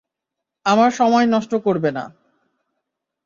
[0.65, 2.03] আমার সময় নষ্ট করবে না।